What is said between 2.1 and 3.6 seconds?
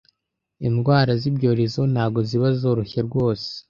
ziba zoroshye rwose.